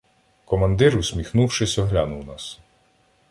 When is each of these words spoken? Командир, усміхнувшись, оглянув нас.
Командир, 0.45 0.97
усміхнувшись, 0.97 1.77
оглянув 1.77 2.25
нас. 2.25 2.59